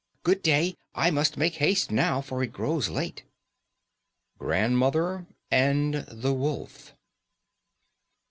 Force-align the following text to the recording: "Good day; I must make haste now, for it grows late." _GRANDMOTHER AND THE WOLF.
"Good 0.23 0.41
day; 0.41 0.77
I 0.95 1.11
must 1.11 1.37
make 1.37 1.57
haste 1.57 1.91
now, 1.91 2.21
for 2.21 2.41
it 2.41 2.51
grows 2.51 2.89
late." 2.89 3.23
_GRANDMOTHER 4.39 5.27
AND 5.51 5.93
THE 6.11 6.33
WOLF. 6.33 6.95